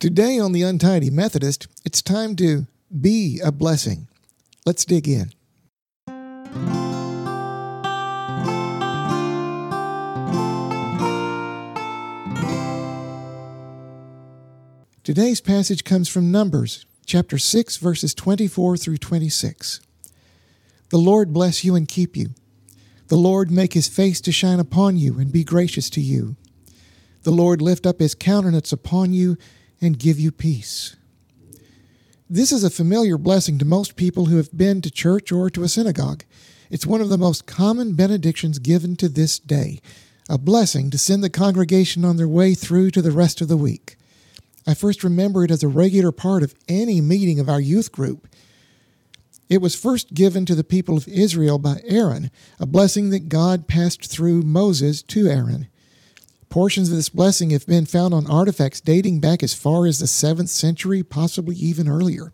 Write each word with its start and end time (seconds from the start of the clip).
Today 0.00 0.38
on 0.38 0.52
the 0.52 0.62
Untidy 0.62 1.10
Methodist, 1.10 1.66
it's 1.84 2.00
time 2.00 2.36
to 2.36 2.68
be 3.00 3.40
a 3.44 3.50
blessing. 3.50 4.06
Let's 4.64 4.84
dig 4.84 5.08
in. 5.08 5.32
Today's 15.02 15.40
passage 15.40 15.82
comes 15.82 16.08
from 16.08 16.30
Numbers, 16.30 16.86
chapter 17.04 17.36
6, 17.36 17.78
verses 17.78 18.14
24 18.14 18.76
through 18.76 18.98
26. 18.98 19.80
The 20.90 20.96
Lord 20.96 21.32
bless 21.32 21.64
you 21.64 21.74
and 21.74 21.88
keep 21.88 22.16
you. 22.16 22.28
The 23.08 23.16
Lord 23.16 23.50
make 23.50 23.72
his 23.72 23.88
face 23.88 24.20
to 24.20 24.30
shine 24.30 24.60
upon 24.60 24.96
you 24.96 25.18
and 25.18 25.32
be 25.32 25.42
gracious 25.42 25.90
to 25.90 26.00
you. 26.00 26.36
The 27.24 27.32
Lord 27.32 27.60
lift 27.60 27.84
up 27.84 27.98
his 27.98 28.14
countenance 28.14 28.70
upon 28.70 29.12
you 29.12 29.36
and 29.80 29.98
give 29.98 30.18
you 30.18 30.30
peace. 30.30 30.96
This 32.30 32.52
is 32.52 32.62
a 32.62 32.70
familiar 32.70 33.16
blessing 33.16 33.58
to 33.58 33.64
most 33.64 33.96
people 33.96 34.26
who 34.26 34.36
have 34.36 34.56
been 34.56 34.82
to 34.82 34.90
church 34.90 35.32
or 35.32 35.48
to 35.50 35.62
a 35.62 35.68
synagogue. 35.68 36.24
It's 36.70 36.86
one 36.86 37.00
of 37.00 37.08
the 37.08 37.16
most 37.16 37.46
common 37.46 37.94
benedictions 37.94 38.58
given 38.58 38.96
to 38.96 39.08
this 39.08 39.38
day, 39.38 39.80
a 40.28 40.36
blessing 40.36 40.90
to 40.90 40.98
send 40.98 41.24
the 41.24 41.30
congregation 41.30 42.04
on 42.04 42.16
their 42.16 42.28
way 42.28 42.54
through 42.54 42.90
to 42.90 43.00
the 43.00 43.12
rest 43.12 43.40
of 43.40 43.48
the 43.48 43.56
week. 43.56 43.96
I 44.66 44.74
first 44.74 45.02
remember 45.02 45.44
it 45.44 45.50
as 45.50 45.62
a 45.62 45.68
regular 45.68 46.12
part 46.12 46.42
of 46.42 46.54
any 46.68 47.00
meeting 47.00 47.40
of 47.40 47.48
our 47.48 47.60
youth 47.60 47.90
group. 47.90 48.28
It 49.48 49.62
was 49.62 49.74
first 49.74 50.12
given 50.12 50.44
to 50.44 50.54
the 50.54 50.62
people 50.62 50.98
of 50.98 51.08
Israel 51.08 51.58
by 51.58 51.80
Aaron, 51.84 52.30
a 52.60 52.66
blessing 52.66 53.08
that 53.08 53.30
God 53.30 53.66
passed 53.66 54.10
through 54.10 54.42
Moses 54.42 55.02
to 55.04 55.26
Aaron. 55.26 55.68
Portions 56.48 56.90
of 56.90 56.96
this 56.96 57.10
blessing 57.10 57.50
have 57.50 57.66
been 57.66 57.84
found 57.84 58.14
on 58.14 58.30
artifacts 58.30 58.80
dating 58.80 59.20
back 59.20 59.42
as 59.42 59.52
far 59.52 59.86
as 59.86 59.98
the 59.98 60.06
7th 60.06 60.48
century, 60.48 61.02
possibly 61.02 61.54
even 61.56 61.88
earlier. 61.88 62.32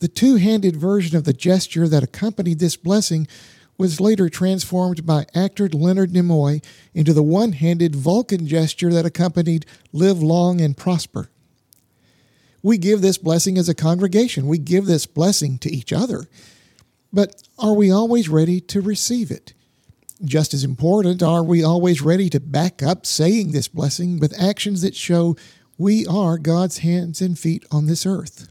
The 0.00 0.08
two 0.08 0.36
handed 0.36 0.76
version 0.76 1.16
of 1.16 1.24
the 1.24 1.32
gesture 1.32 1.88
that 1.88 2.02
accompanied 2.02 2.58
this 2.58 2.76
blessing 2.76 3.28
was 3.76 4.00
later 4.00 4.28
transformed 4.28 5.06
by 5.06 5.26
actor 5.34 5.68
Leonard 5.68 6.12
Nimoy 6.12 6.64
into 6.92 7.12
the 7.12 7.22
one 7.22 7.52
handed 7.52 7.94
Vulcan 7.94 8.46
gesture 8.46 8.92
that 8.92 9.06
accompanied 9.06 9.66
Live 9.92 10.20
Long 10.20 10.60
and 10.60 10.76
Prosper. 10.76 11.30
We 12.62 12.78
give 12.78 13.00
this 13.00 13.18
blessing 13.18 13.56
as 13.56 13.68
a 13.68 13.74
congregation, 13.74 14.48
we 14.48 14.58
give 14.58 14.86
this 14.86 15.06
blessing 15.06 15.58
to 15.58 15.70
each 15.70 15.92
other. 15.92 16.24
But 17.12 17.42
are 17.58 17.72
we 17.72 17.90
always 17.90 18.28
ready 18.28 18.60
to 18.62 18.80
receive 18.80 19.30
it? 19.30 19.54
Just 20.24 20.52
as 20.52 20.64
important, 20.64 21.22
are 21.22 21.44
we 21.44 21.62
always 21.62 22.02
ready 22.02 22.28
to 22.30 22.40
back 22.40 22.82
up 22.82 23.06
saying 23.06 23.52
this 23.52 23.68
blessing 23.68 24.18
with 24.18 24.40
actions 24.40 24.82
that 24.82 24.96
show 24.96 25.36
we 25.76 26.04
are 26.06 26.38
God's 26.38 26.78
hands 26.78 27.20
and 27.20 27.38
feet 27.38 27.64
on 27.70 27.86
this 27.86 28.04
earth? 28.04 28.48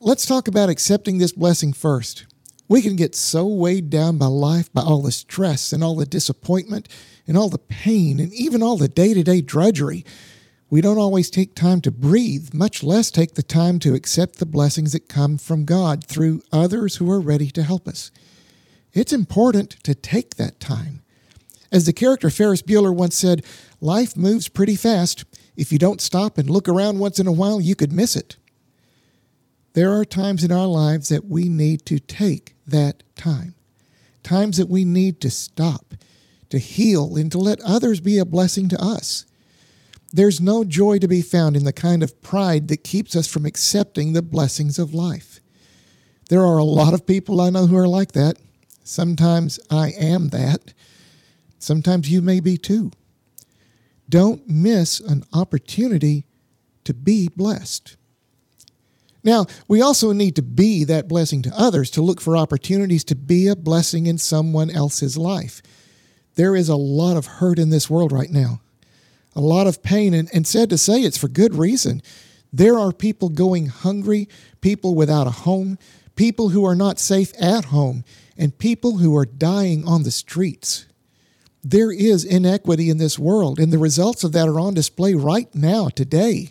Let's 0.00 0.24
talk 0.24 0.48
about 0.48 0.70
accepting 0.70 1.18
this 1.18 1.32
blessing 1.32 1.74
first. 1.74 2.24
We 2.66 2.80
can 2.80 2.96
get 2.96 3.14
so 3.14 3.46
weighed 3.46 3.90
down 3.90 4.16
by 4.16 4.26
life, 4.26 4.72
by 4.72 4.80
all 4.80 5.02
the 5.02 5.12
stress 5.12 5.70
and 5.70 5.84
all 5.84 5.96
the 5.96 6.06
disappointment 6.06 6.88
and 7.26 7.36
all 7.36 7.50
the 7.50 7.58
pain 7.58 8.18
and 8.18 8.32
even 8.32 8.62
all 8.62 8.78
the 8.78 8.88
day 8.88 9.12
to 9.12 9.22
day 9.22 9.42
drudgery. 9.42 10.02
We 10.70 10.80
don't 10.80 10.98
always 10.98 11.28
take 11.28 11.54
time 11.54 11.82
to 11.82 11.90
breathe, 11.90 12.54
much 12.54 12.82
less 12.82 13.10
take 13.10 13.34
the 13.34 13.42
time 13.42 13.78
to 13.80 13.94
accept 13.94 14.38
the 14.38 14.46
blessings 14.46 14.92
that 14.92 15.10
come 15.10 15.36
from 15.36 15.66
God 15.66 16.04
through 16.04 16.42
others 16.52 16.96
who 16.96 17.10
are 17.10 17.20
ready 17.20 17.50
to 17.50 17.62
help 17.62 17.86
us. 17.86 18.10
It's 18.92 19.12
important 19.12 19.70
to 19.84 19.94
take 19.94 20.36
that 20.36 20.60
time. 20.60 21.02
As 21.70 21.84
the 21.84 21.92
character 21.92 22.30
Ferris 22.30 22.62
Bueller 22.62 22.94
once 22.94 23.16
said, 23.16 23.44
life 23.80 24.16
moves 24.16 24.48
pretty 24.48 24.76
fast. 24.76 25.24
If 25.56 25.70
you 25.70 25.78
don't 25.78 26.00
stop 26.00 26.38
and 26.38 26.48
look 26.48 26.68
around 26.68 26.98
once 26.98 27.18
in 27.18 27.26
a 27.26 27.32
while, 27.32 27.60
you 27.60 27.74
could 27.74 27.92
miss 27.92 28.16
it. 28.16 28.36
There 29.74 29.92
are 29.92 30.04
times 30.04 30.42
in 30.42 30.50
our 30.50 30.66
lives 30.66 31.10
that 31.10 31.26
we 31.26 31.48
need 31.48 31.84
to 31.86 31.98
take 32.00 32.56
that 32.66 33.02
time, 33.16 33.54
times 34.22 34.56
that 34.56 34.68
we 34.68 34.84
need 34.84 35.20
to 35.20 35.30
stop, 35.30 35.94
to 36.48 36.58
heal, 36.58 37.16
and 37.16 37.30
to 37.32 37.38
let 37.38 37.60
others 37.60 38.00
be 38.00 38.18
a 38.18 38.24
blessing 38.24 38.68
to 38.70 38.82
us. 38.82 39.26
There's 40.10 40.40
no 40.40 40.64
joy 40.64 40.98
to 41.00 41.08
be 41.08 41.20
found 41.20 41.54
in 41.54 41.64
the 41.64 41.72
kind 41.72 42.02
of 42.02 42.20
pride 42.22 42.68
that 42.68 42.82
keeps 42.82 43.14
us 43.14 43.26
from 43.26 43.44
accepting 43.44 44.14
the 44.14 44.22
blessings 44.22 44.78
of 44.78 44.94
life. 44.94 45.40
There 46.30 46.44
are 46.44 46.58
a 46.58 46.64
lot 46.64 46.94
of 46.94 47.06
people 47.06 47.40
I 47.40 47.50
know 47.50 47.66
who 47.66 47.76
are 47.76 47.86
like 47.86 48.12
that. 48.12 48.38
Sometimes 48.88 49.60
I 49.70 49.90
am 49.90 50.28
that. 50.30 50.72
Sometimes 51.58 52.10
you 52.10 52.22
may 52.22 52.40
be 52.40 52.56
too. 52.56 52.90
Don't 54.08 54.48
miss 54.48 54.98
an 54.98 55.24
opportunity 55.30 56.24
to 56.84 56.94
be 56.94 57.28
blessed. 57.28 57.98
Now, 59.22 59.44
we 59.68 59.82
also 59.82 60.12
need 60.12 60.36
to 60.36 60.42
be 60.42 60.84
that 60.84 61.06
blessing 61.06 61.42
to 61.42 61.52
others, 61.54 61.90
to 61.90 62.02
look 62.02 62.18
for 62.18 62.34
opportunities 62.34 63.04
to 63.04 63.14
be 63.14 63.46
a 63.46 63.54
blessing 63.54 64.06
in 64.06 64.16
someone 64.16 64.70
else's 64.70 65.18
life. 65.18 65.60
There 66.36 66.56
is 66.56 66.70
a 66.70 66.76
lot 66.76 67.18
of 67.18 67.26
hurt 67.26 67.58
in 67.58 67.68
this 67.68 67.90
world 67.90 68.10
right 68.10 68.30
now, 68.30 68.62
a 69.36 69.42
lot 69.42 69.66
of 69.66 69.82
pain, 69.82 70.14
and, 70.14 70.30
and 70.32 70.46
sad 70.46 70.70
to 70.70 70.78
say, 70.78 71.02
it's 71.02 71.18
for 71.18 71.28
good 71.28 71.54
reason. 71.54 72.00
There 72.54 72.78
are 72.78 72.92
people 72.92 73.28
going 73.28 73.66
hungry, 73.66 74.30
people 74.62 74.94
without 74.94 75.26
a 75.26 75.30
home, 75.30 75.78
people 76.18 76.48
who 76.48 76.64
are 76.66 76.74
not 76.74 76.98
safe 76.98 77.32
at 77.40 77.66
home, 77.66 78.04
and 78.36 78.58
people 78.58 78.98
who 78.98 79.16
are 79.16 79.24
dying 79.24 79.86
on 79.86 80.02
the 80.02 80.10
streets. 80.10 80.84
There 81.62 81.92
is 81.92 82.24
inequity 82.24 82.90
in 82.90 82.98
this 82.98 83.20
world, 83.20 83.60
and 83.60 83.72
the 83.72 83.78
results 83.78 84.24
of 84.24 84.32
that 84.32 84.48
are 84.48 84.58
on 84.58 84.74
display 84.74 85.14
right 85.14 85.48
now, 85.54 85.88
today. 85.88 86.50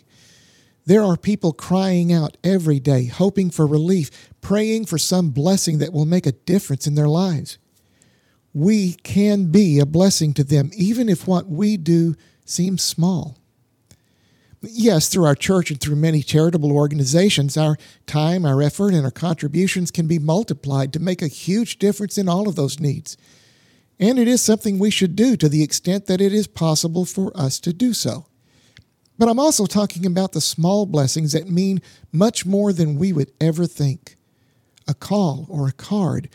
There 0.86 1.02
are 1.02 1.18
people 1.18 1.52
crying 1.52 2.10
out 2.10 2.38
every 2.42 2.80
day, 2.80 3.04
hoping 3.04 3.50
for 3.50 3.66
relief, 3.66 4.30
praying 4.40 4.86
for 4.86 4.96
some 4.96 5.30
blessing 5.30 5.78
that 5.78 5.92
will 5.92 6.06
make 6.06 6.26
a 6.26 6.32
difference 6.32 6.86
in 6.86 6.94
their 6.94 7.06
lives. 7.06 7.58
We 8.54 8.94
can 8.94 9.50
be 9.50 9.78
a 9.78 9.86
blessing 9.86 10.32
to 10.34 10.44
them, 10.44 10.70
even 10.74 11.10
if 11.10 11.28
what 11.28 11.46
we 11.46 11.76
do 11.76 12.14
seems 12.46 12.82
small. 12.82 13.36
Yes, 14.60 15.08
through 15.08 15.24
our 15.24 15.36
church 15.36 15.70
and 15.70 15.80
through 15.80 15.96
many 15.96 16.20
charitable 16.20 16.72
organizations, 16.72 17.56
our 17.56 17.76
time, 18.06 18.44
our 18.44 18.60
effort, 18.60 18.92
and 18.92 19.04
our 19.04 19.10
contributions 19.10 19.92
can 19.92 20.08
be 20.08 20.18
multiplied 20.18 20.92
to 20.92 20.98
make 20.98 21.22
a 21.22 21.28
huge 21.28 21.78
difference 21.78 22.18
in 22.18 22.28
all 22.28 22.48
of 22.48 22.56
those 22.56 22.80
needs. 22.80 23.16
And 24.00 24.18
it 24.18 24.26
is 24.26 24.42
something 24.42 24.78
we 24.78 24.90
should 24.90 25.14
do 25.14 25.36
to 25.36 25.48
the 25.48 25.62
extent 25.62 26.06
that 26.06 26.20
it 26.20 26.32
is 26.32 26.46
possible 26.46 27.04
for 27.04 27.36
us 27.36 27.60
to 27.60 27.72
do 27.72 27.92
so. 27.92 28.26
But 29.16 29.28
I'm 29.28 29.40
also 29.40 29.66
talking 29.66 30.06
about 30.06 30.32
the 30.32 30.40
small 30.40 30.86
blessings 30.86 31.32
that 31.32 31.48
mean 31.48 31.80
much 32.12 32.46
more 32.46 32.72
than 32.72 32.98
we 32.98 33.12
would 33.12 33.32
ever 33.40 33.66
think. 33.66 34.16
A 34.86 34.94
call 34.94 35.46
or 35.48 35.68
a 35.68 35.72
card 35.72 36.30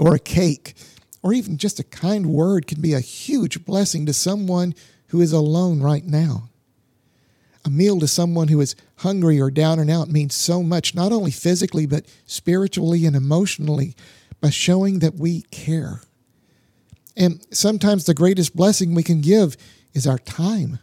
or 0.00 0.14
a 0.14 0.20
cake 0.20 0.74
or 1.22 1.32
even 1.32 1.58
just 1.58 1.80
a 1.80 1.84
kind 1.84 2.26
word 2.26 2.66
can 2.66 2.80
be 2.80 2.94
a 2.94 3.00
huge 3.00 3.64
blessing 3.64 4.06
to 4.06 4.12
someone 4.12 4.74
who 5.08 5.20
is 5.20 5.32
alone 5.32 5.80
right 5.80 6.04
now. 6.04 6.48
A 7.64 7.70
meal 7.70 7.98
to 8.00 8.08
someone 8.08 8.48
who 8.48 8.60
is 8.60 8.76
hungry 8.98 9.40
or 9.40 9.50
down 9.50 9.78
and 9.78 9.90
out 9.90 10.08
means 10.08 10.34
so 10.34 10.62
much, 10.62 10.94
not 10.94 11.12
only 11.12 11.30
physically, 11.30 11.86
but 11.86 12.06
spiritually 12.26 13.04
and 13.04 13.16
emotionally, 13.16 13.94
by 14.40 14.50
showing 14.50 15.00
that 15.00 15.16
we 15.16 15.42
care. 15.50 16.02
And 17.16 17.44
sometimes 17.50 18.04
the 18.04 18.14
greatest 18.14 18.54
blessing 18.54 18.94
we 18.94 19.02
can 19.02 19.20
give 19.20 19.56
is 19.92 20.06
our 20.06 20.18
time 20.18 20.78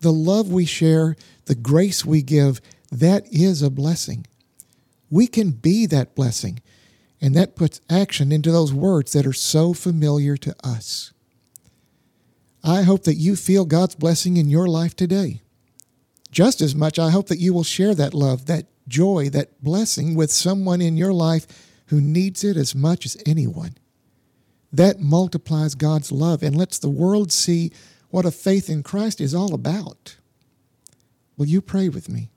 the 0.00 0.12
love 0.12 0.52
we 0.52 0.64
share, 0.64 1.16
the 1.46 1.54
grace 1.54 2.04
we 2.04 2.22
give, 2.22 2.60
that 2.92 3.26
is 3.32 3.62
a 3.62 3.70
blessing. 3.70 4.26
We 5.10 5.26
can 5.26 5.50
be 5.50 5.86
that 5.86 6.14
blessing, 6.14 6.60
and 7.20 7.34
that 7.34 7.56
puts 7.56 7.80
action 7.88 8.30
into 8.30 8.52
those 8.52 8.72
words 8.72 9.12
that 9.12 9.26
are 9.26 9.32
so 9.32 9.72
familiar 9.72 10.36
to 10.36 10.54
us. 10.62 11.12
I 12.62 12.82
hope 12.82 13.04
that 13.04 13.14
you 13.14 13.36
feel 13.36 13.64
God's 13.64 13.94
blessing 13.94 14.36
in 14.36 14.48
your 14.48 14.68
life 14.68 14.94
today. 14.94 15.40
Just 16.36 16.60
as 16.60 16.74
much, 16.74 16.98
I 16.98 17.08
hope 17.08 17.28
that 17.28 17.38
you 17.38 17.54
will 17.54 17.64
share 17.64 17.94
that 17.94 18.12
love, 18.12 18.44
that 18.44 18.66
joy, 18.86 19.30
that 19.30 19.64
blessing 19.64 20.14
with 20.14 20.30
someone 20.30 20.82
in 20.82 20.98
your 20.98 21.14
life 21.14 21.46
who 21.86 21.98
needs 21.98 22.44
it 22.44 22.58
as 22.58 22.74
much 22.74 23.06
as 23.06 23.16
anyone. 23.24 23.78
That 24.70 25.00
multiplies 25.00 25.74
God's 25.74 26.12
love 26.12 26.42
and 26.42 26.54
lets 26.54 26.78
the 26.78 26.90
world 26.90 27.32
see 27.32 27.72
what 28.10 28.26
a 28.26 28.30
faith 28.30 28.68
in 28.68 28.82
Christ 28.82 29.18
is 29.18 29.34
all 29.34 29.54
about. 29.54 30.16
Will 31.38 31.46
you 31.46 31.62
pray 31.62 31.88
with 31.88 32.10
me? 32.10 32.28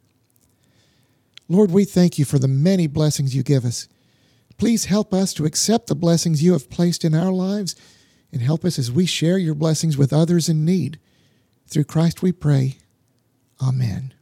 Lord, 1.49 1.69
we 1.69 1.83
thank 1.83 2.17
you 2.17 2.23
for 2.23 2.39
the 2.39 2.47
many 2.47 2.87
blessings 2.87 3.35
you 3.35 3.43
give 3.43 3.65
us. 3.65 3.89
Please 4.57 4.85
help 4.85 5.13
us 5.13 5.33
to 5.33 5.43
accept 5.43 5.87
the 5.87 5.93
blessings 5.93 6.41
you 6.41 6.53
have 6.53 6.69
placed 6.69 7.03
in 7.03 7.13
our 7.13 7.33
lives 7.33 7.75
and 8.31 8.41
help 8.41 8.63
us 8.63 8.79
as 8.79 8.93
we 8.93 9.05
share 9.05 9.37
your 9.37 9.55
blessings 9.55 9.97
with 9.97 10.13
others 10.13 10.47
in 10.47 10.63
need. 10.63 11.01
Through 11.67 11.83
Christ 11.83 12.21
we 12.21 12.31
pray. 12.31 12.77
Amen. 13.61 14.13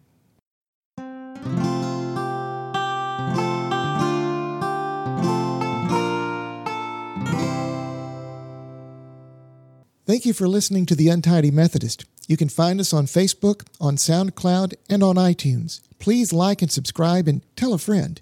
Thank 10.05 10.25
you 10.25 10.31
for 10.31 10.47
listening 10.47 10.85
to 10.85 10.95
The 10.95 11.09
Untidy 11.09 11.51
Methodist. 11.51 12.05
You 12.29 12.37
can 12.37 12.47
find 12.47 12.79
us 12.79 12.93
on 12.93 13.07
Facebook, 13.07 13.67
on 13.79 13.97
SoundCloud, 13.97 14.75
and 14.89 15.03
on 15.03 15.17
iTunes. 15.17 15.81
Please 15.99 16.31
like 16.31 16.61
and 16.61 16.71
subscribe 16.71 17.27
and 17.27 17.41
tell 17.57 17.73
a 17.73 17.77
friend. 17.77 18.21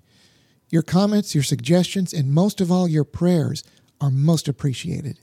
Your 0.69 0.81
comments, 0.81 1.35
your 1.35 1.43
suggestions, 1.43 2.11
and 2.11 2.33
most 2.33 2.59
of 2.59 2.71
all, 2.71 2.87
your 2.87 3.03
prayers 3.03 3.63
are 4.01 4.09
most 4.09 4.47
appreciated. 4.47 5.19